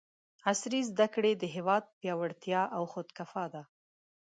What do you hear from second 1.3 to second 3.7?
د هېواد پیاوړتیا او خودکفاء ده!